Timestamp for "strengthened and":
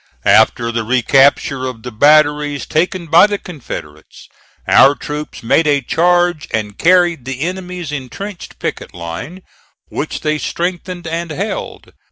10.39-11.29